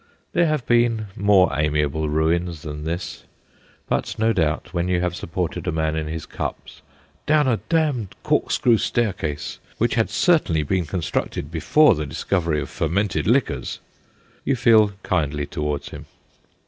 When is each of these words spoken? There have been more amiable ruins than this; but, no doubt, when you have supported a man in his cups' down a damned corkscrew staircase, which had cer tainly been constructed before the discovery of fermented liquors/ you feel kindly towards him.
There 0.33 0.47
have 0.47 0.65
been 0.65 1.09
more 1.15 1.53
amiable 1.55 2.09
ruins 2.09 2.63
than 2.63 2.85
this; 2.85 3.25
but, 3.87 4.15
no 4.17 4.33
doubt, 4.33 4.73
when 4.73 4.87
you 4.87 4.99
have 4.99 5.15
supported 5.15 5.67
a 5.67 5.71
man 5.71 5.95
in 5.95 6.07
his 6.07 6.25
cups' 6.25 6.81
down 7.27 7.47
a 7.47 7.57
damned 7.69 8.15
corkscrew 8.23 8.79
staircase, 8.79 9.59
which 9.77 9.93
had 9.93 10.09
cer 10.09 10.39
tainly 10.39 10.65
been 10.67 10.87
constructed 10.87 11.51
before 11.51 11.93
the 11.93 12.07
discovery 12.07 12.59
of 12.59 12.69
fermented 12.71 13.27
liquors/ 13.27 13.77
you 14.43 14.55
feel 14.55 14.93
kindly 15.03 15.45
towards 15.45 15.89
him. 15.89 16.07